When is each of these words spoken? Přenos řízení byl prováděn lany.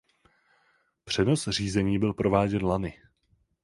Přenos 1.03 1.47
řízení 1.47 1.99
byl 1.99 2.13
prováděn 2.13 2.65
lany. 2.65 3.01